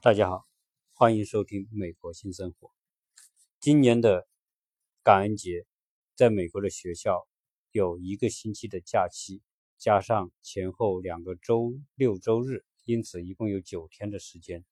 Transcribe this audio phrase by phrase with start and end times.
[0.00, 0.46] 大家好，
[0.92, 2.70] 欢迎收听美国新生活。
[3.58, 4.28] 今年的
[5.02, 5.66] 感恩节，
[6.14, 7.26] 在美国的学校
[7.72, 9.42] 有一个星期的假期，
[9.76, 14.64] 加上前后两个周六周日，因此一共有九天的时间，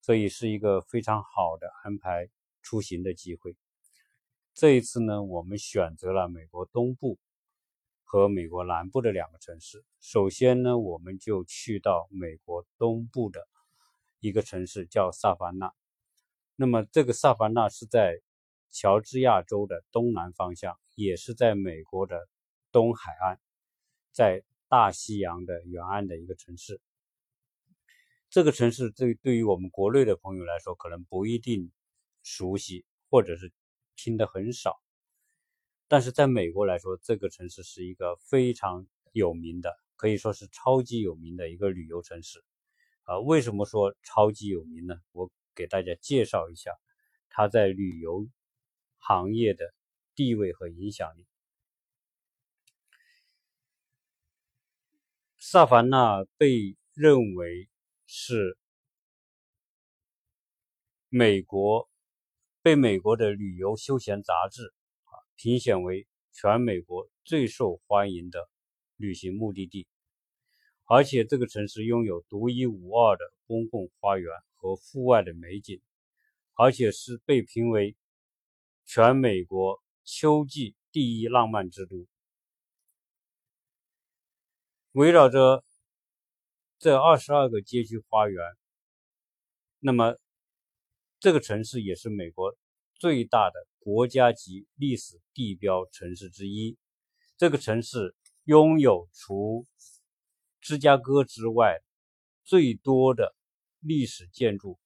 [0.00, 2.28] 所以是一个非常好的安排
[2.62, 3.56] 出行的机会。
[4.54, 7.18] 这一次呢，我们选择了美国东部
[8.04, 9.84] 和美国南部的两个城市。
[9.98, 13.48] 首先呢，我们就去到美国东部的。
[14.22, 15.74] 一个城市叫萨凡纳，
[16.54, 18.20] 那么这个萨凡纳是在
[18.70, 22.28] 乔治亚州的东南方向，也是在美国的
[22.70, 23.38] 东海岸，
[24.12, 26.80] 在大西洋的沿岸的一个城市。
[28.30, 31.72] 这个城市对对于我们国内的朋友来说，可能不一定
[32.22, 33.52] 熟悉，或者是
[33.96, 34.80] 听得很少，
[35.88, 42.44] 但是在美国来说，这个城市是一个非常有名的，可以说是超级有名的一个旅游城市。
[43.04, 44.94] 啊，为什么说超级有名呢？
[45.12, 46.70] 我给大家介绍一下
[47.28, 48.28] 它在旅游
[48.98, 49.74] 行业的
[50.14, 51.26] 地位和影响力。
[55.38, 57.68] 萨凡纳被认为
[58.06, 58.56] 是
[61.08, 61.90] 美国
[62.62, 64.72] 被美国的旅游休闲杂志
[65.04, 68.48] 啊评选为全美国最受欢迎的
[68.96, 69.88] 旅行目的地。
[70.84, 75.80] 而且这个城市拥有独一无二的公共花园和户外的美景，
[76.54, 77.96] 而且是被评为
[78.84, 82.06] 全美国秋季第一浪漫之都。
[84.92, 85.64] 围绕着
[86.78, 88.44] 这二十二个街区花园，
[89.78, 90.18] 那么
[91.18, 92.54] 这个城市也是美国
[92.96, 96.76] 最大的国家级历史地标城市之一。
[97.38, 98.14] 这个城市
[98.44, 99.66] 拥有除
[100.62, 101.80] 芝加哥之外
[102.44, 103.34] 最多的
[103.80, 104.78] 历史建筑，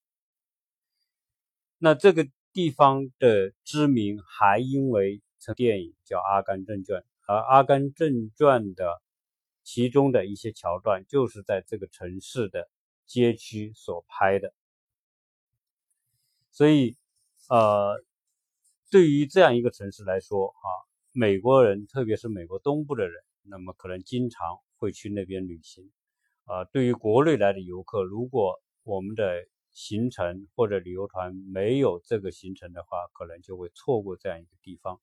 [1.77, 9.01] 那这个地方的知名还因为这电影叫《阿甘正传》，而《阿甘正传》的
[9.63, 12.67] 其中的一些桥段就是在这个城市的
[13.05, 14.51] 街区所拍的，
[16.51, 16.97] 所以，
[17.49, 18.03] 呃，
[18.89, 20.67] 对于这样一个城市来说，啊，
[21.11, 24.59] 美国人特别是美国东部的人，那么可能经常。
[24.77, 25.91] 会去那边旅行，
[26.45, 34.99] 啊，对于国内来的游客，如果我们的行程或者旅游团没有这个行程的话，可能就会错过这样一个地方。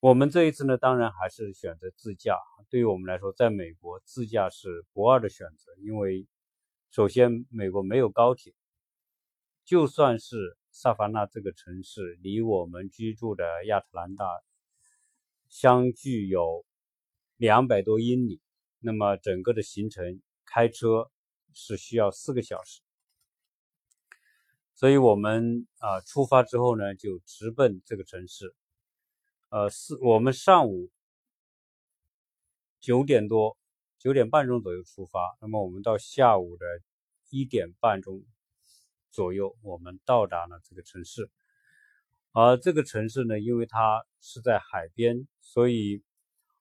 [0.00, 2.38] 我们这一次呢，当然还是选择自驾。
[2.68, 6.26] 对于我们来说，在美国自驾是不二的选择，因为
[6.90, 8.52] 首先美国没有高铁，
[9.64, 14.26] 就算是萨凡纳这个城市离我们居住的亚特兰大
[15.48, 16.66] 相距有
[17.36, 18.42] 两百多英里。
[18.80, 21.10] 那么整个的行程开车
[21.54, 22.80] 是需要四个小时，
[24.74, 28.54] 所以我们啊出发之后呢，就直奔这个城市。
[29.48, 30.90] 呃，四我们上午
[32.78, 33.56] 九点多、
[33.98, 36.66] 九点半钟左右出发，那么我们到下午的
[37.30, 38.22] 一点半钟
[39.10, 41.30] 左右，我们到达了这个城市。
[42.32, 46.04] 而这个城市呢，因为它是在海边，所以。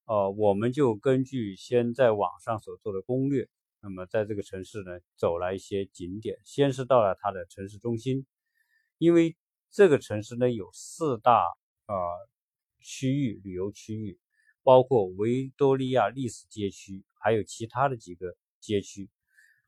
[0.05, 3.49] 呃，我们就根据先在网上所做的攻略，
[3.81, 6.39] 那么在这个城市呢，走了一些景点。
[6.43, 8.27] 先是到了它的城市中心，
[8.99, 9.35] 因为
[9.71, 11.45] 这个城市呢有四大
[11.87, 11.95] 呃
[12.79, 14.19] 区域旅游区域，
[14.61, 19.09] 包括维多利亚历史街区，还有其他的几个街区，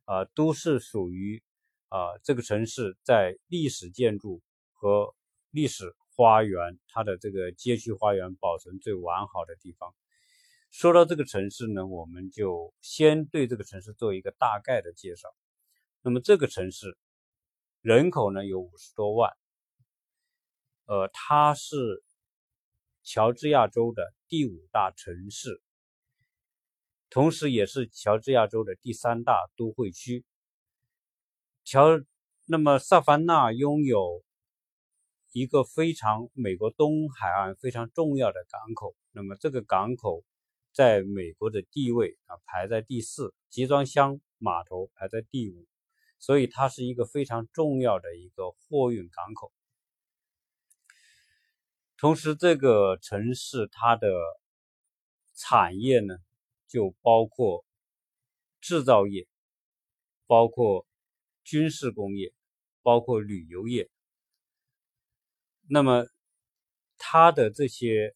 [0.05, 1.41] 啊，都是属于
[1.89, 5.15] 啊这个城市在历史建筑和
[5.49, 9.95] 历史花园，它的这个街区花园保存最完好的地方。
[10.79, 15.27] 说到这个城市呢，我们就先对这个城市做一个大概的介绍。
[16.03, 16.95] 那么这个城市
[17.81, 19.35] 人口呢有五十多万，
[20.85, 22.03] 呃，它是
[23.01, 25.63] 乔治亚州的第五大城市，
[27.09, 30.23] 同时也是乔治亚州的第三大都会区。
[31.63, 31.87] 乔，
[32.45, 34.23] 那么萨凡纳拥有
[35.31, 40.23] 一个非常美国东海岸非常重要的港口，那么这个港口。
[40.77, 45.65] 在美国的地位啊排在第四，集装箱码头排在第五，
[46.19, 49.51] 所以它是一个非常重要的一个货运港口。
[51.97, 54.07] 同时，这个城市它的
[55.33, 56.15] 产业呢，
[56.67, 57.65] 就包括
[58.61, 59.27] 制造业，
[60.27, 60.85] 包括
[61.43, 62.31] 军事工业，
[62.83, 63.89] 包括旅游业。
[65.67, 66.05] 那么，
[66.99, 68.15] 它的这些。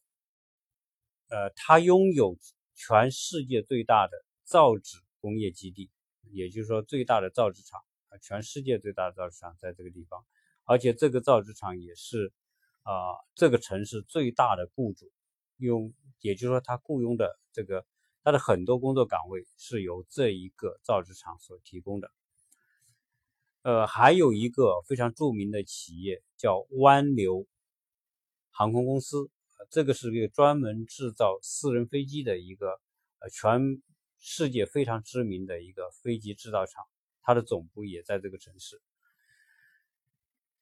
[1.32, 2.36] 呃，它拥有
[2.74, 4.12] 全世界最大的
[4.44, 5.90] 造纸工业基地，
[6.30, 7.80] 也就是说最大的造纸厂
[8.10, 10.22] 啊，全世界最大的造纸厂在这个地方，
[10.64, 12.30] 而且这个造纸厂也是
[12.82, 12.92] 啊
[13.34, 15.10] 这个城市最大的雇主，
[15.56, 17.86] 用也就是说他雇佣的这个
[18.22, 22.10] 他的很多工作岗位是由这一个造纸厂所提供的。
[23.62, 27.46] 呃，还有一个非常著名的企业叫湾流
[28.50, 29.30] 航空公司，
[29.72, 32.68] 这个是一个专门制造私人飞机的一个
[33.18, 33.82] 呃全。
[34.24, 36.84] 世界非常知名的一个飞机制造厂，
[37.22, 38.80] 它的总部也在这个城市。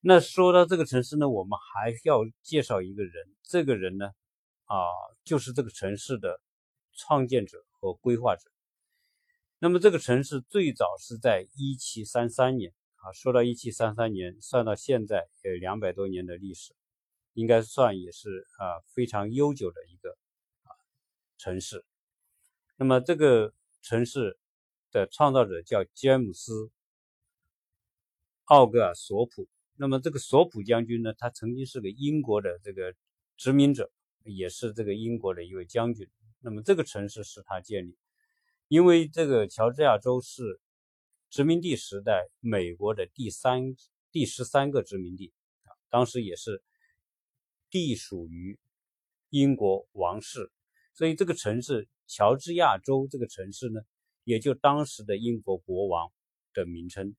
[0.01, 3.13] 那说到这个城市呢，我们还要介绍一个人，
[3.43, 4.07] 这个人呢，
[4.65, 4.81] 啊，
[5.25, 6.41] 就是这个城市的
[6.95, 8.51] 创建者和规划者。
[9.59, 16.75] 那么这个城市最早是在一七三三年啊，说到一七三三年，算到现在有两百多年的历史，
[17.33, 20.11] 应该算也是啊非常悠久的一个
[20.65, 20.71] 啊
[21.39, 21.85] 城市。
[22.77, 24.39] 那么这个城市
[24.91, 26.53] 的创造者叫詹姆斯·
[28.45, 29.49] 奥格尔索普。
[29.77, 32.95] 那么这个索普将军呢，他曾经是个英国的这个
[33.39, 33.91] 殖民者，
[34.25, 36.07] 也是这个英国的一位将军。
[36.41, 37.97] 那么这个城市是他建立，
[38.69, 40.61] 因为这个乔治亚州是
[41.31, 43.75] 殖民地时代美国的第三、
[44.11, 45.33] 第十三个殖民地
[45.65, 46.63] 啊，当时也是
[47.71, 48.59] 隶属于
[49.29, 50.51] 英国王室，
[50.95, 51.89] 所以这个城市。
[52.13, 53.83] 乔治亚州这个城市呢，
[54.25, 56.11] 也就当时的英国国王
[56.53, 57.15] 的名称。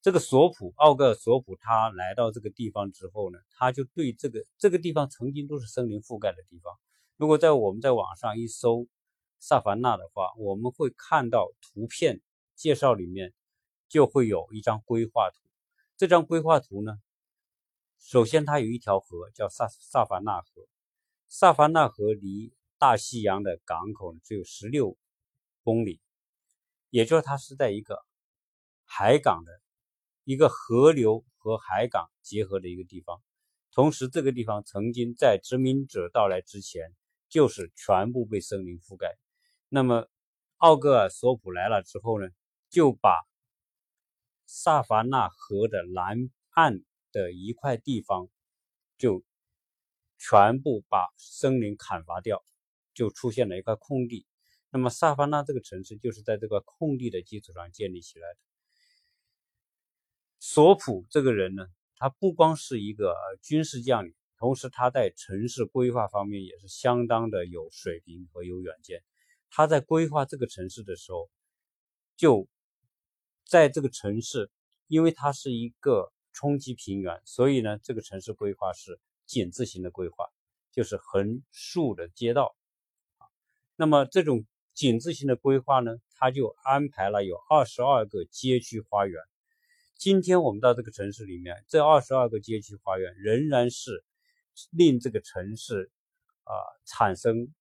[0.00, 6.72] 这个索普奥格尔索普他来到这个地方之后呢，他就对这个这个地方曾经都是森林覆盖的地方。
[7.16, 8.86] 如果在我们在网上一搜
[9.40, 12.20] 萨凡纳的话，我们会看到图片
[12.54, 13.34] 介绍里面
[13.88, 15.38] 就会有一张规划图。
[15.96, 17.00] 这张规划图呢，
[18.04, 20.68] 首先它有一条河叫萨萨凡纳河，
[21.26, 22.54] 萨凡纳河离。
[22.76, 24.98] 大西洋的港口只有十六
[25.62, 26.02] 公里，
[26.90, 28.04] 也就是它是在一个
[28.84, 29.52] 海港的
[30.24, 33.22] 一个河流和海港结合的一个地方。
[33.72, 36.94] 同时，这个地方曾经在殖民者到来之前
[37.30, 39.16] 就是全部被森林覆盖。
[39.70, 40.06] 那么，
[40.58, 42.28] 奥格尔索普来了之后呢，
[42.68, 43.22] 就把
[44.44, 46.80] 萨凡纳河的南岸
[47.14, 48.28] 的一块地方
[48.98, 49.24] 就
[50.18, 52.44] 全部把森林砍伐掉。
[52.96, 54.24] 就出现了一块空地，
[54.70, 58.38] 那么萨凡纳这个城市就是在这个空地的基础上建立起来的。
[60.38, 61.66] 索普这个人呢，
[61.96, 69.02] 他不光是一个军事将领，同时他在城市规划方面也是相当的有水平和有远见。
[69.50, 71.28] 他在规划这个城市的时候，
[72.16, 72.46] 就
[73.44, 74.52] 在这个城市，
[74.86, 80.26] 因为它是一个冲击平原，所以呢，这个城市规划是井字形的规划，
[80.72, 82.54] 就是横竖的街道。
[83.76, 84.44] 那么这种
[84.74, 89.18] 井字形的规划呢，它就安排了有二十二个街区花园。
[89.96, 94.04] 今天我们到这个城市里面，这二十二个街区花园仍然是
[94.70, 95.90] 令这个城市
[96.42, 96.52] 啊
[96.84, 97.54] 产生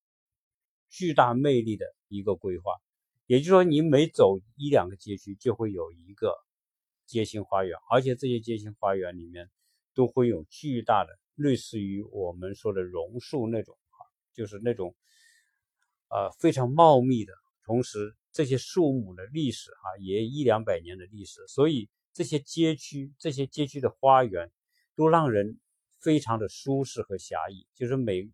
[0.90, 2.74] 巨大魅力的一个规划。
[3.28, 6.36] 也就是说，你每走一两个街区，就会有一个
[7.14, 9.50] 街心花园，而且这些街心花园里面
[9.94, 13.98] 都会有巨大的，类似于我们说的榕树那种啊，
[14.34, 14.96] 就是那种。
[16.10, 17.34] 呃，非常茂密的，
[17.66, 24.52] 同时这些树木的历史哈也一两百年的历史，所以这些街区、这些街区的花园
[24.96, 25.60] 都让人
[26.02, 27.66] 非常的舒适和狭义。
[27.74, 28.30] 就是每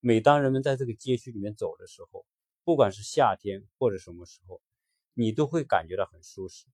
[0.00, 2.26] 每当人们在这个街区里面走的时候，
[2.64, 4.60] 不管是夏天或者什么时候，
[5.14, 6.66] 你都会感觉到很舒适。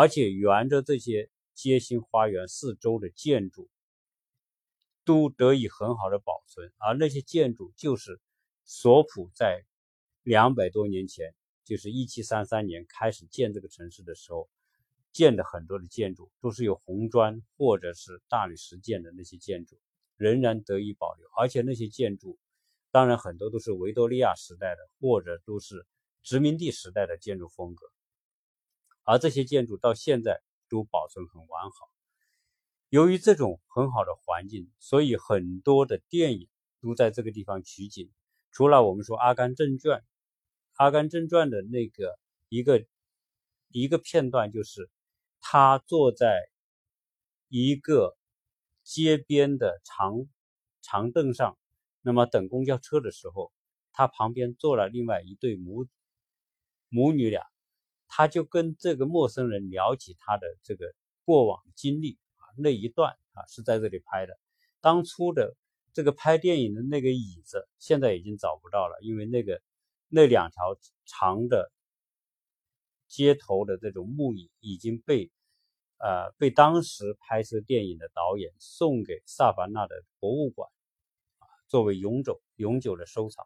[0.00, 3.68] 而且沿着这些街心花园四周的建筑
[5.04, 8.18] 都得以很好的保存，而那些建筑就是。
[8.72, 9.64] 索普在
[10.22, 14.48] 两百多年前，就是一七三三年开始建这个城市的时候，
[15.10, 19.76] 建的很多的建筑都是有红砖或者是大理石建的那些建筑，
[20.16, 21.28] 仍然得以保留。
[21.36, 22.38] 而且那些建筑，
[22.92, 25.84] 当然很多都是维多利亚时代的，或者都是
[26.22, 27.90] 殖民地时代的建筑风格。
[29.04, 31.90] 而这些建筑到现在都保存很完好。
[32.88, 36.48] 由于这种很好的环境，所以很多的电影
[36.80, 38.10] 都在这个地方取景。
[38.50, 40.00] 除了我们说《阿甘正传》，
[40.74, 42.84] 《阿甘正传》的那个一个
[43.68, 44.90] 一个片段，就是
[45.40, 46.50] 他坐在
[47.48, 48.16] 一个
[48.82, 50.26] 街边的长
[50.82, 51.56] 长凳上，
[52.02, 53.52] 那么等公交车的时候，
[53.92, 55.86] 他旁边坐了另外一对母
[56.88, 57.46] 母女俩，
[58.10, 60.92] 他就跟这个陌生人聊起他的这个
[61.24, 64.38] 过往经历啊，那一段啊是在这里拍的，
[64.82, 65.56] 当初的。
[65.92, 69.60] 这个拍电影的那个椅子现在已经找不到了，因为那个
[70.06, 71.72] 那两条长的
[73.08, 75.32] 街头的这种木椅已经被
[75.98, 80.70] 呃被当时拍摄电影的导演送给萨凡纳的博物馆
[81.40, 83.44] 啊，作为永久永久的收藏。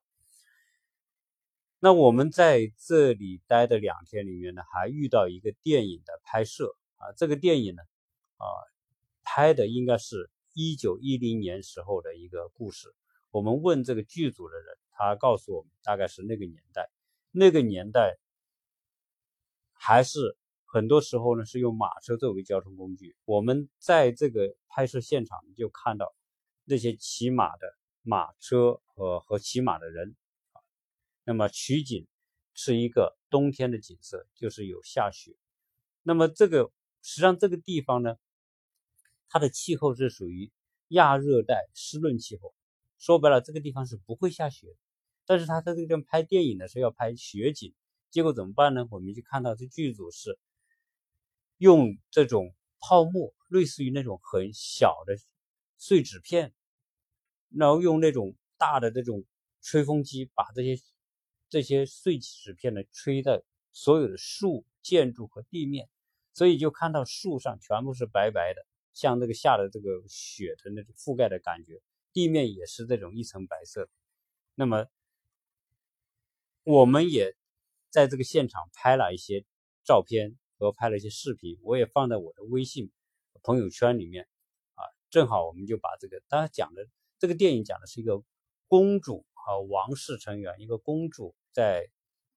[1.85, 7.83] 那我们在这里待的两天里面呢，还遇到一个电影的拍摄啊，这个电影呢
[8.39, 8.47] 啊
[9.23, 12.89] 拍的应该是一九一零年时候的一个故事。
[13.31, 16.89] 我们问这个剧组的人，他告诉我们大概是那个年代，
[17.31, 18.17] 那个年代
[19.75, 23.15] 还是很多时候呢是用马车作为交通工具。
[23.27, 26.15] 我们在这个拍摄现场就看到
[26.65, 30.17] 那些骑马的马车和和骑马的人。
[31.25, 32.07] 那么取景
[32.53, 35.37] 是一个冬天的景色，就是有下雪。
[36.03, 36.71] 那么这个
[37.03, 38.17] 实际上这个地方呢，
[39.29, 40.53] 它的气候是属于
[40.89, 42.55] 亚热带湿润气候。
[42.99, 44.77] 说白了，这个地方是不会下雪，
[45.27, 47.75] 但是他在这个地方拍电影的时候要拍雪景，
[48.11, 48.87] 结果怎么办呢？
[48.91, 50.39] 我们就看到这剧组是
[51.59, 55.17] 用这种泡沫，类似于那种很小的
[55.77, 56.55] 碎纸片，
[57.51, 59.25] 然后用那种大的这种
[59.61, 60.77] 吹风机把这些
[61.49, 65.89] 这些碎纸片呢吹在所有的树、建筑和地面，
[66.33, 71.81] 所以就看到树上全部是白白的，像那个下的这个雪的那种覆盖的感觉。
[72.13, 73.89] 地面也是这种一层白色。
[74.55, 74.87] 那么，
[76.63, 77.35] 我们也
[77.91, 79.45] 在这个现场拍了一些
[79.85, 82.93] 照片和拍了一些视频，我也放在我的微信
[83.43, 84.29] 朋友圈里面。
[84.75, 86.87] 啊，正好我们就把这个，大家讲的
[87.19, 88.23] 这个电影讲的是一个
[88.69, 91.89] 公主和王室成员，一个公主在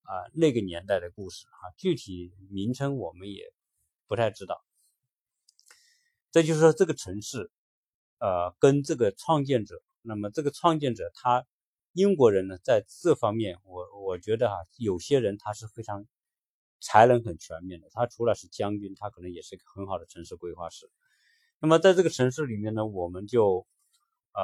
[0.01, 3.53] 啊那个年代的故事啊，具体名称我们也
[4.07, 4.63] 不太知道。
[6.31, 7.51] 这就是说这个城市。
[8.19, 11.45] 呃，跟这个创建者，那么这个创建者他
[11.93, 16.07] 英国人呢，在这方面，我我觉得哈，有些人他是非常
[16.79, 17.87] 才能很全面的。
[17.91, 20.89] 他除了是将军，他可能也是一个很好的城市规划师。
[21.59, 23.67] 那么在这个城市里面呢，我们就
[24.33, 24.41] 呃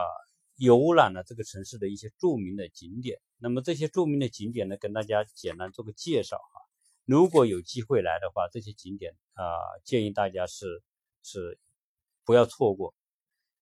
[0.56, 3.20] 游览了这个城市的一些著名的景点。
[3.38, 6.62] 那么这些著名的景点呢，跟大家简单做个介绍哈。
[7.06, 9.44] 如果有机会来的话，这些景点啊，
[9.84, 10.82] 建议大家是
[11.22, 11.60] 是
[12.24, 12.96] 不要错过。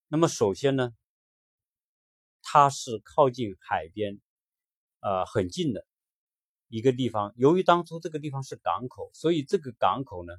[0.07, 0.93] 那么首先呢，
[2.43, 4.19] 它是靠近海边，
[4.99, 5.87] 呃，很近的
[6.67, 7.33] 一个地方。
[7.35, 10.33] 由于当初这个地方是港口，所以这个港口呢，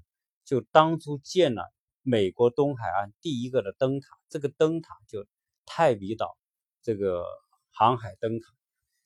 [0.45, 4.07] 就当初建了美国东海岸第一个的灯塔。
[4.29, 5.27] 这个灯塔就
[5.67, 6.37] 泰比岛
[6.83, 7.25] 这个
[7.71, 8.47] 航海灯塔。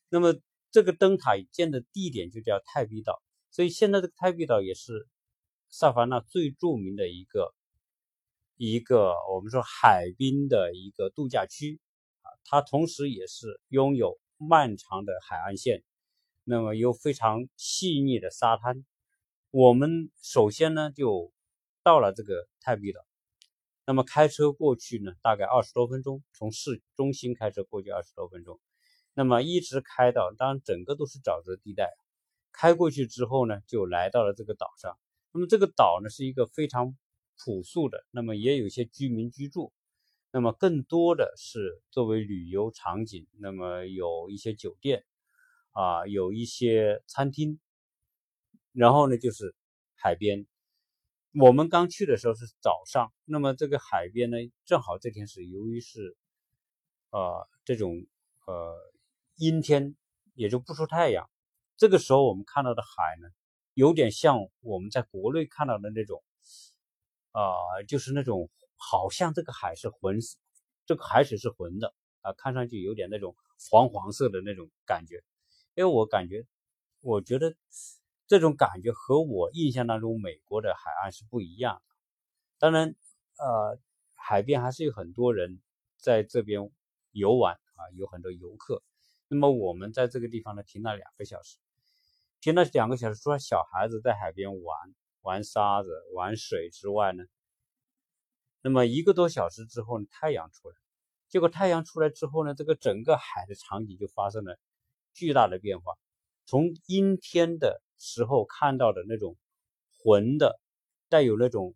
[0.09, 0.35] 那么
[0.71, 5.07] 这个灯塔建的地点就叫泰比岛，所以现在这个泰比岛也是
[5.69, 7.53] 萨凡纳最著名的一个。
[8.59, 11.79] 一个我们说海滨的一个度假区
[12.23, 15.83] 啊，它同时也是拥有漫长的海岸线，
[16.43, 18.83] 那么有非常细腻的沙滩。
[19.51, 21.31] 我们首先呢就
[21.83, 23.05] 到了这个泰比岛，
[23.87, 28.59] 那么开车过去呢大概二十多分钟，从市中心开车过去二十多分钟，
[29.15, 31.89] 那么一直开到，当然整个都是沼泽地带，
[32.51, 34.95] 开过去之后呢就来到了这个岛上。
[35.31, 36.95] 那么这个岛呢是一个非常。
[37.39, 39.71] 朴素的，那么也有一些居民居住，
[40.31, 45.05] 那么更多的是作为旅游场景，那么有一些酒店，
[45.69, 47.59] 啊，有一些餐厅，
[48.71, 49.53] 然后呢就是
[49.93, 50.47] 海边。
[51.39, 56.17] 我们刚去的时候是早上，那么这个海边呢，正好这天是由于是，
[57.11, 58.05] 呃，这种
[58.45, 58.75] 呃
[59.35, 59.95] 阴天，
[60.33, 61.29] 也就不出太阳，
[61.75, 63.29] 这个时候我们看到的海呢，
[63.73, 66.23] 有点像我们在国内看到的那种。
[67.33, 67.53] 啊，
[67.87, 70.17] 就是那种好像这个海是浑，
[70.87, 73.35] 这个海水是浑的啊，看上去有点那种
[73.69, 75.23] 黄黄色的那种感觉。
[75.75, 76.47] 因为我感觉，
[76.99, 77.55] 我觉得
[78.27, 81.95] 这种感觉和我印象当中美国的海岸是不一样的。
[82.59, 82.95] 当然，
[83.37, 83.79] 呃，
[84.13, 85.61] 海边还是有很多人
[85.97, 86.69] 在这边
[87.11, 88.83] 游玩啊，有很多游客。
[89.27, 91.57] 那么我们在这个地方呢停了两个小时，
[92.41, 94.95] 停了两个小时，除了小孩子在海边玩。
[95.23, 97.25] 玩沙子、玩水之外呢，
[98.61, 100.75] 那么一个多小时之后呢，太阳出来，
[101.27, 104.57] 结果太阳出来之后呢，这个整个海的场景就发生了
[105.13, 105.95] 巨大的变化。
[106.47, 109.37] 从阴天的时候看到的那种
[109.99, 110.59] 浑的、
[111.09, 111.75] 带有那种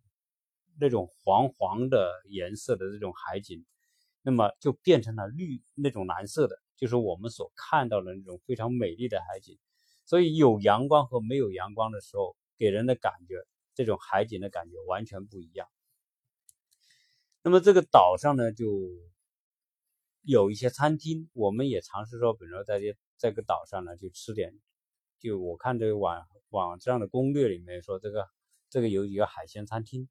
[0.80, 3.64] 那种黄黄的颜色的这种海景，
[4.22, 9.56] 那么就变成了绿那种蓝色的，就是我们所看到的那种非常美丽的海景。
[10.04, 12.34] 所以有阳光和没有阳光的时候。
[12.58, 15.66] 给人的感觉，这种海景的感觉完全不一样。
[17.42, 18.68] 那么这个岛上呢，就
[20.22, 24.52] 有一些餐厅，我们也尝试说，比如说在这这个岛上呢，就吃点
[25.20, 28.28] 就我看这个网网上的攻略里面说，这个
[28.68, 30.08] 这个有几个海鲜餐厅，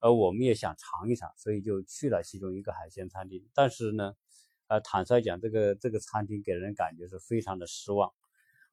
[0.00, 3.48] 而我们也想尝一尝，所以就去了其中一个海鲜餐厅。
[3.54, 4.14] 但是呢，
[4.66, 8.12] 呃，坦率讲，这个这个餐厅给人感觉是非常的失望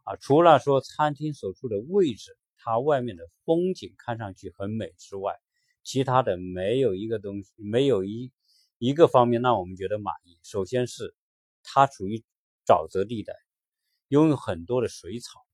[0.04, 0.18] 啊。
[0.18, 5.40] 除了说餐厅所处的位置，它外面的风景看上去很美之外，
[5.84, 8.34] 其他的没有一个东西，没有一
[8.78, 10.38] 一个方面让我们觉得满意。
[10.44, 11.16] 首先是
[11.64, 12.22] 它处于
[12.66, 13.34] 沼泽地带。
[14.10, 15.46] 拥有很多的水草，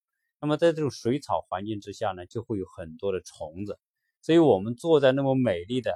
[0.42, 3.80] 那么在这种水草环境之下呢，就会有很多的虫子。
[4.22, 5.94] 所以，我们坐在那么美丽的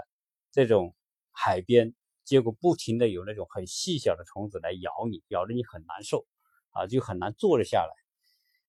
[0.51, 0.93] 这种
[1.31, 6.27] 海边，结果不停的有那种很细小的虫子来咬你，咬得你很难受
[6.71, 7.91] 啊，就很难坐得下来。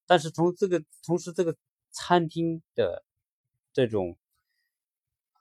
[0.06, 1.56] 但是从这个同时，这个
[1.90, 3.04] 餐厅的
[3.72, 4.16] 这种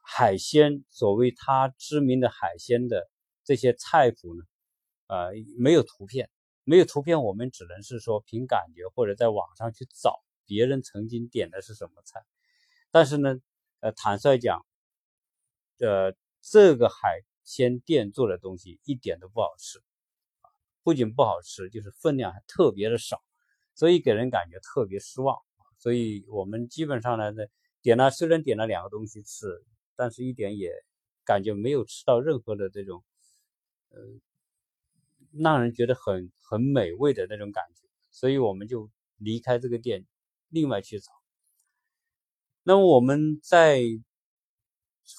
[0.02, 3.10] 海鲜，所谓它知名的海鲜的
[3.44, 4.44] 这些菜谱呢，
[5.08, 6.30] 呃，没有图片。
[6.70, 12.24] 没有图片，我们只能是说凭感觉，或者在网上去找别人曾经点的是什么菜。
[12.92, 13.40] 但是呢，
[13.80, 14.64] 呃，坦率讲，
[15.80, 19.82] 呃，这个海鲜店做的东西一点都不好吃，
[20.84, 23.20] 不仅不好吃，就是分量还特别的少，
[23.74, 25.40] 所以给人感觉特别失望。
[25.80, 27.34] 所以我们基本上呢，
[27.82, 30.72] 点了虽然点了两个东西吃，但是一点也
[31.26, 33.04] 感觉没有吃到任何的这种，
[33.90, 33.98] 呃。
[35.32, 40.06] 让人觉得很很美味的那种感觉，所以我们就离开这个店，
[40.50, 41.12] 另外去找。
[42.64, 43.82] 那么我们在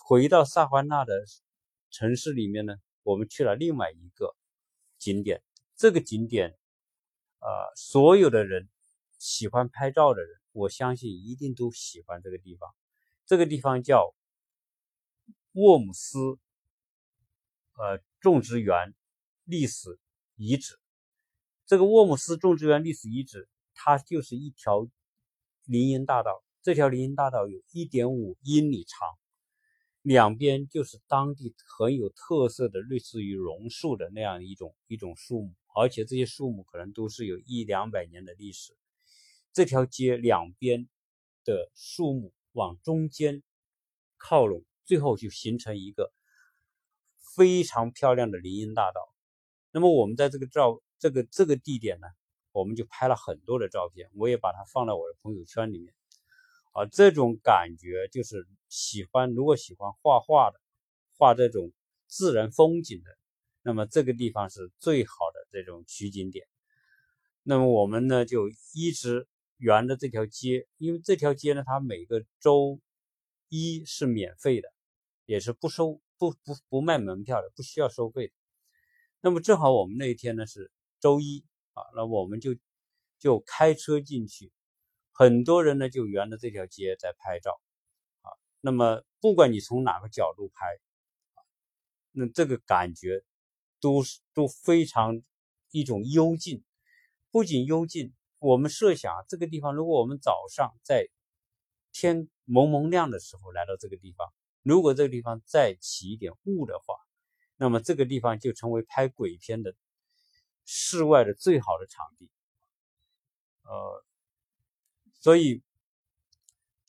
[0.04, 1.24] 回到萨凡纳的
[1.90, 4.34] 城市里面呢，我们去了另外一个
[4.98, 5.42] 景点。
[5.74, 6.58] 这个景点，
[7.38, 8.68] 呃，所有的人
[9.18, 12.68] 喜欢拍照的人，我相信一定都喜欢这个地方。
[13.26, 14.14] 这个地方叫
[15.52, 16.18] 沃姆斯，
[17.74, 18.94] 呃，种植园。
[19.50, 19.98] 历史
[20.36, 20.78] 遗址，
[21.66, 24.88] 这个沃姆斯种植园历史遗址，它就是一条
[25.64, 26.44] 林荫大道。
[26.62, 29.08] 这条林荫大道有一点五英里长，
[30.02, 38.76] 两边就是当地很有特色的类似于榕树的那样一种一种树木，而且这些树木可能都是有一两百年的历史。
[39.52, 40.88] 这条街两边
[41.42, 43.42] 的树木往中间
[44.16, 46.12] 靠拢，最后就形成一个
[47.36, 49.09] 非常漂亮的林荫大道。
[49.72, 52.06] 那么我们在这个照这个这个地点呢，
[52.52, 55.94] 我们就拍了很多的照片，我也把它放到我的朋友圈里面。
[56.72, 60.60] 啊，这种感觉就是喜欢，如果喜欢画画的，
[61.18, 61.72] 画这种
[62.06, 63.10] 自然风景的，
[63.62, 66.46] 那么这个地方是最好的这种取景点。
[67.42, 72.78] 那么我们呢就一直沿着这条街，因为这条街呢，它每个周
[73.48, 74.72] 一是免费的，
[75.26, 78.32] 也是不收不不不卖门票的，不需要收费的。
[79.22, 82.56] 那么正好我们那一天呢是周一啊，那我们就
[83.18, 84.50] 就开车进去，
[85.12, 87.60] 很多人呢就沿着这条街在拍照
[88.22, 88.32] 啊。
[88.62, 90.66] 那么不管你从哪个角度拍，
[92.12, 93.22] 那这个感觉
[93.78, 95.20] 都是都非常
[95.70, 96.64] 一种幽静。
[97.30, 101.08] 不仅幽静，我们设想这个地方，如果我们早上在
[101.92, 106.94] 天蒙蒙亮的时候来到这个地方，如果这个地方再起一点雾的话。
[107.62, 109.74] 那么这个地方就成为拍鬼片的
[110.64, 112.30] 室外的最好的场地，
[113.64, 114.02] 呃，
[115.20, 115.62] 所以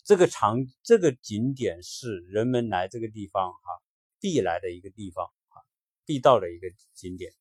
[0.05, 3.81] 这个场这个景点是人们来这个地方哈
[4.21, 5.59] 必来的一个地方啊，
[6.05, 7.33] 必到的一个景点。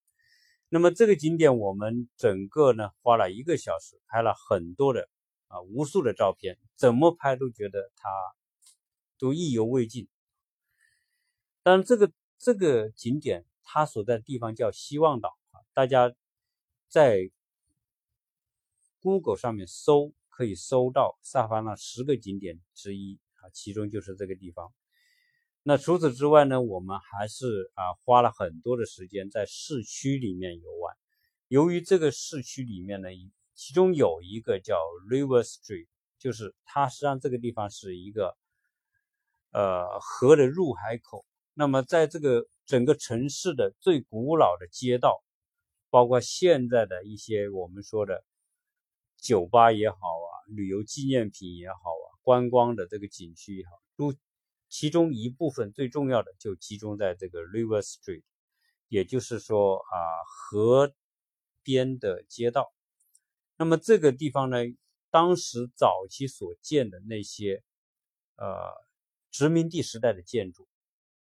[0.68, 5.08] 那么这个景点我们整个呢花了一个小时，拍了很多的
[5.46, 8.08] 啊无数的照片，怎么拍都觉得它
[9.18, 10.08] 都意犹未尽。
[11.62, 12.10] 但这个。
[12.40, 16.10] 这个景点它所在的地方叫希望岛啊，大家
[16.88, 17.30] 在
[18.98, 24.72] Google 上面搜可以搜到萨凡纳十个景点之一啊，其中就是这个地方。
[25.62, 30.96] 那除此之外呢，我们还是啊花了很多的时间在市区里面游玩。
[31.48, 33.08] 由于这个市区里面呢，
[33.54, 34.76] 其中有一个叫
[35.10, 38.34] River Street，就是它实际上这个地方是一个
[39.52, 41.26] 呃河的入海口。
[41.60, 45.22] 那么，在这个整个城市的最古老的街道，
[45.90, 48.24] 包括现在的一些我们说的
[49.18, 54.14] 酒吧也好啊，旅游纪念品也好啊，观光的这个景区也好，都
[54.70, 58.22] 其中一部分最重要的就集中在这个 River Street，
[58.88, 60.94] 也就是说啊，河
[61.62, 62.72] 边的街道。
[63.58, 64.56] 那么这个地方呢，
[65.10, 67.62] 当时早期所建的那些
[68.36, 68.48] 呃
[69.30, 70.66] 殖民地时代的建筑。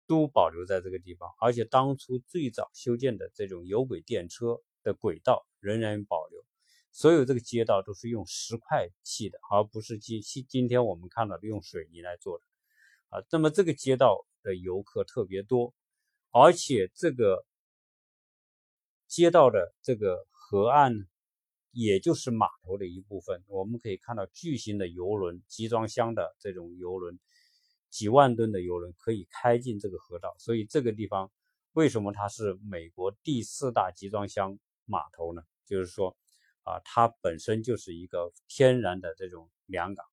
[0.09, 6.43] 都保留在这个地方，而且当初最早修建的这种有轨电车的轨道仍然保留，
[6.91, 12.43] 所有这个街道都是用石块砌的，而不是今今今天我们看到的用水泥来做的
[13.09, 13.23] 啊。
[13.29, 15.75] 那么这个街道的游客特别多，
[16.31, 17.45] 而且这个
[19.07, 21.07] 街道的这个河岸，
[21.69, 27.19] 也就是码头的一部分，我们可以看到巨型的游轮、集装箱的这种游轮，
[27.89, 31.31] 几万吨的游轮可以开进这个河道，所以这个地方
[31.73, 35.41] 为什么它是美国第四大集装箱码头呢？
[35.65, 36.15] 就是说。
[36.63, 40.05] 啊，它本身就是一个天然的这种良港，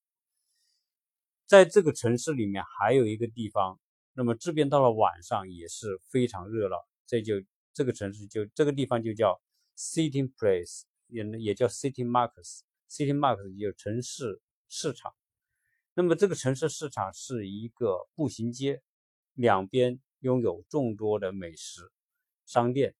[1.44, 3.78] 在这个城市里面还有一个地方，
[4.14, 7.34] 那么这边到了晚上也是非常热闹，这就
[7.74, 9.38] 这个城市就这个地方就叫
[9.76, 15.14] City Place，也也叫 City Markets，City Markets 就城市市场。
[15.98, 18.82] 那么这个城市市场是一个步行街，
[19.32, 21.90] 两边拥有众多的美食
[22.44, 22.94] 商店。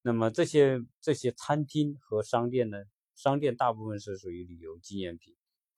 [0.00, 2.78] 那么这些这些餐厅和商店呢？
[3.14, 5.36] 商店大部分是属于旅游纪念品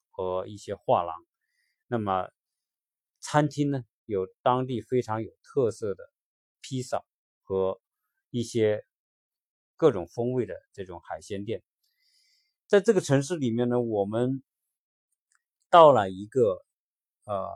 [0.09, 1.17] 和一些画廊。
[1.85, 2.29] 那么
[3.19, 6.09] 餐厅呢，有当地非常有特色的
[6.61, 7.03] 披萨
[7.43, 7.81] 和
[8.29, 8.85] 一些
[9.75, 11.61] 各种风味的这种海鲜店。
[12.67, 14.41] 在这个城市里面呢，我们
[15.69, 16.65] 到了一个
[17.25, 17.49] 呃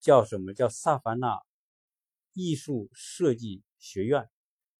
[0.00, 1.42] 叫什么叫萨凡纳
[2.32, 4.28] 艺术设计学院。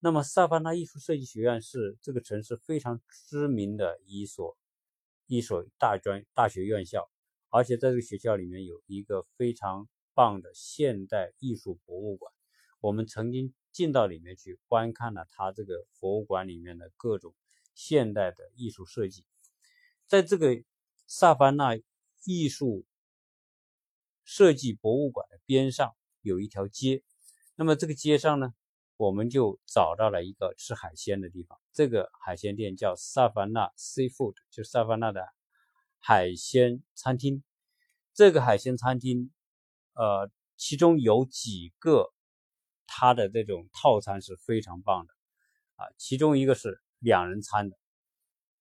[0.00, 4.56] 那么，萨凡纳艺术设计学院是这个城市非常知名的一所
[5.26, 7.10] 一所大专大学院校，
[7.48, 12.32] 而且在这个学校里面有一个非常棒的现代艺术博物馆。
[12.80, 17.34] 我们曾经进到里面去观看了它这个博物馆里面的各种
[17.74, 19.24] 现代的艺术设计。
[20.06, 20.62] 在这个
[21.08, 21.76] 萨凡纳
[22.24, 22.84] 艺术
[24.24, 27.02] 设计博物馆的边上有一条街，
[27.54, 28.54] 那么这个街上呢？
[28.96, 35.24] 我们就找到了一个吃海鲜的地方，这个海鲜店叫萨凡纳 Seafood，就萨凡纳的
[36.00, 37.44] 海鲜餐厅。
[38.12, 39.30] 这个海鲜餐厅，
[39.92, 42.12] 呃，其中有几个
[42.88, 45.14] 它的这种套餐是非常棒的
[45.76, 47.78] 啊，其中一个是两人餐的，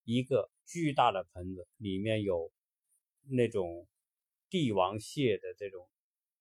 [0.03, 2.51] 一个巨大的盆子里面有
[3.29, 3.87] 那种
[4.49, 5.87] 帝王蟹的这种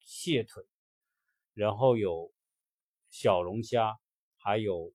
[0.01, 0.65] 蟹腿，
[1.55, 2.33] 然后有。
[3.09, 3.97] 小龙虾，
[4.37, 4.93] 还有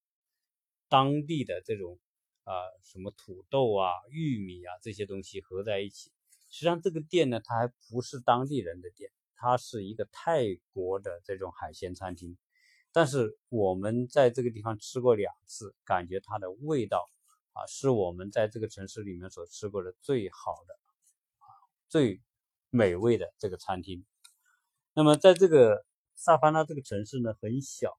[0.90, 1.98] 当地的这种
[2.44, 6.12] 啊什么土豆啊、玉米啊这些东西合在一起。
[6.50, 12.38] 实际上这个店呢，它还不是当地人的店，它是一个泰国的这种海鲜餐厅。
[12.92, 17.10] 但是我们在这个地方吃过两次，感觉它的味道
[17.54, 20.78] 啊是我们在这个城市里面所吃过的最好的、
[21.92, 22.24] 最
[22.72, 24.04] 美味的这个餐厅。
[24.96, 25.86] 那么在这个。
[26.14, 27.98] 萨凡纳这个城市呢很小，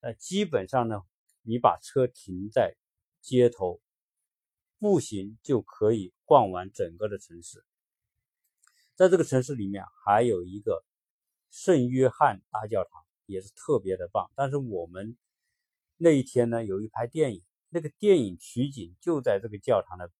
[0.00, 1.02] 呃，基本上呢，
[1.42, 2.74] 你把车停在
[3.20, 3.80] 街头，
[4.80, 7.64] 步行就可以逛完整个的城市。
[8.96, 10.84] 在这个城市里面还有一个
[11.52, 14.32] 圣约翰大教堂，也是特别的棒。
[14.34, 15.16] 但是我们
[15.96, 20.10] 那一天呢，有一拍电影，那个电影取景就在这个教堂的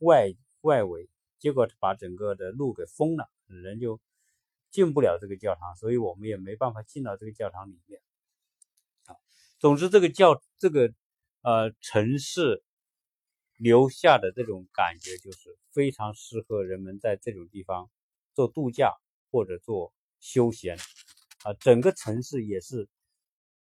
[0.00, 4.00] 外外围，结果把整个的路给封了，人就。
[4.70, 8.02] 进不了这个教堂，所以我们也没办法进到这个教堂里面。
[9.04, 9.14] 啊，
[9.60, 10.92] 总之这个教这个
[11.42, 12.64] 呃城市
[13.56, 17.88] 留下的这种感觉，就是非常适合人们在这种地方
[18.32, 18.92] 做度假
[19.30, 20.76] 或者做休闲。
[21.44, 22.88] 啊，整个城市也是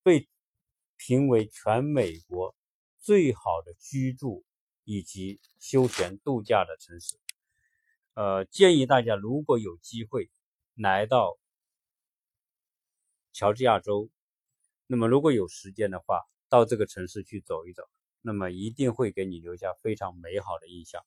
[0.03, 0.29] 被
[0.97, 2.55] 评为全美国
[2.99, 4.45] 最好的居住
[4.83, 7.15] 以及休闲度假的城市。
[8.13, 10.29] 呃，建议大家如果有机会。
[10.75, 11.37] 来到
[13.33, 14.09] 乔治亚州，
[14.87, 17.83] 那么如果有时间的话，到这个城市去走一走，
[18.21, 21.05] 那么一定会给你留下非常美好的印象。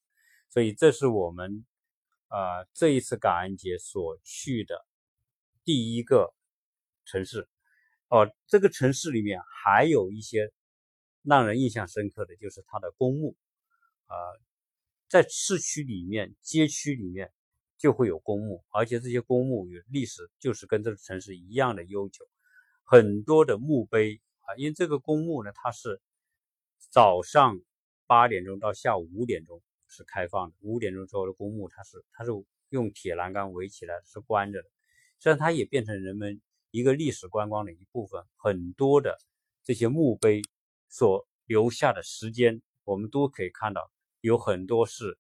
[0.50, 1.64] 所以，这是我们
[2.28, 4.86] 呃这一次感恩节所去的
[5.64, 6.32] 第一个
[7.06, 7.48] 城市。
[8.08, 10.52] 哦，这个城市里面还有一些
[11.22, 13.34] 让人印象深刻的就是它的公墓，
[14.06, 14.14] 呃，
[15.08, 17.32] 在市区里面、街区里面。
[17.76, 22.26] 就会有公墓，而且这些公墓与历史就是跟这个城市一样的悠久，
[22.82, 26.00] 很多的墓碑啊，因为这个公墓呢，它是
[26.78, 27.60] 早上
[28.06, 32.30] 八点钟到下午五点钟是开放的，五点钟之后的公墓它是它是
[32.70, 34.68] 用铁栏杆围起来是关着的，
[35.18, 36.40] 虽然它也变成人们
[36.70, 39.18] 一个历史观光的一部分，很多的
[39.62, 40.40] 这些墓碑
[40.88, 43.90] 所留下的时间，我们都可以看到
[44.24, 45.18] 有很多是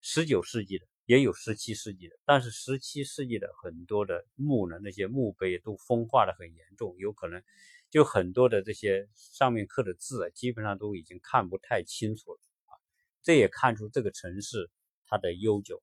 [0.00, 0.86] 十九世纪的。
[1.04, 7.42] 也有十七世纪的，但是十七世纪的很多的墓呢，那些墓碑都风化的很严重，有可能
[7.90, 12.78] 就很多的这些上面刻的字，基本上都已经看不太清楚了啊。
[13.22, 14.70] 这也看出这个城市
[15.04, 15.82] 它的悠久。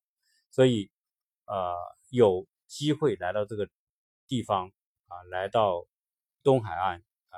[0.50, 0.90] 所以，
[1.44, 1.74] 呃，
[2.08, 3.68] 有机会来到这个
[4.28, 4.72] 地方
[5.08, 5.86] 啊，来到
[6.42, 7.36] 东海岸啊，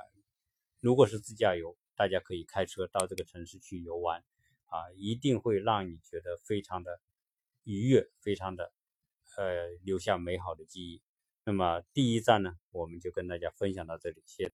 [0.79, 4.23] 如果是自驾游，大家可以开车到这个城市去游玩
[4.71, 7.01] 啊，一定会让你觉得非常的
[7.65, 8.73] 愉悦，非常的
[9.37, 11.03] 呃留下美好的记忆。
[11.45, 14.49] 那么第一站呢，我们就跟大家分享到这里，谢谢。